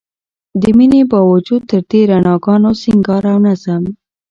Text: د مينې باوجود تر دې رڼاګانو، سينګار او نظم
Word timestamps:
د 0.61 0.63
مينې 0.77 1.01
باوجود 1.11 1.61
تر 1.71 1.81
دې 1.89 2.01
رڼاګانو، 2.11 2.69
سينګار 2.81 3.23
او 3.31 3.37
نظم 3.45 3.83